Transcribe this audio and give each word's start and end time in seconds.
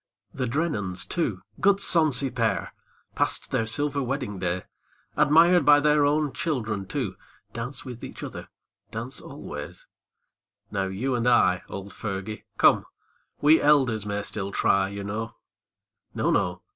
The 0.33 0.47
Drennens 0.47 1.05
too, 1.05 1.43
good 1.59 1.77
sonsy 1.79 2.31
pair, 2.33 2.73
Passed 3.13 3.51
their 3.51 3.67
silver 3.67 4.01
wedding 4.01 4.39
day, 4.39 4.63
139 5.13 5.13
END 5.13 5.13
OF 5.13 5.35
HARDEST. 5.35 5.61
Admired 5.61 5.65
by 5.67 5.79
their 5.79 6.05
own 6.07 6.33
children 6.33 6.85
too, 6.87 7.15
Dance 7.53 7.85
with 7.85 8.03
each 8.03 8.23
other, 8.23 8.49
dance 8.89 9.21
alway. 9.21 9.73
Now 10.71 10.85
you 10.87 11.13
and 11.13 11.27
I, 11.29 11.61
old 11.69 11.93
Fergie, 11.93 12.45
come, 12.57 12.87
We 13.41 13.61
elders 13.61 14.03
may 14.07 14.23
still 14.23 14.51
try, 14.51 14.89
you 14.89 15.03
know, 15.03 15.35
No, 16.15 16.31
no 16.31 16.63